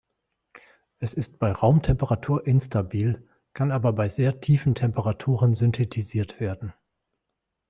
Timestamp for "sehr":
4.09-4.41